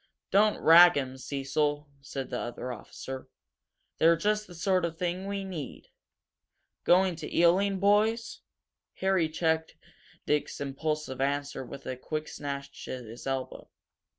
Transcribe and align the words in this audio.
"Don't 0.31 0.59
rag 0.59 0.95
them, 0.95 1.15
Cecil," 1.15 1.87
said 2.01 2.31
the 2.31 2.39
other 2.39 2.71
officer. 2.71 3.27
"They're 3.99 4.15
just 4.15 4.47
the 4.47 4.55
sort 4.55 4.83
we 4.99 5.43
need. 5.43 5.89
Going 6.85 7.15
to 7.17 7.31
Ealing, 7.31 7.79
boys?" 7.79 8.39
Harry 8.95 9.29
checked 9.29 9.75
Dick's 10.25 10.59
impulsive 10.59 11.21
answer 11.21 11.63
with 11.63 11.85
a 11.85 11.95
quick 11.97 12.27
snatch 12.27 12.87
at 12.87 13.05
his 13.05 13.27
elbow. 13.27 13.69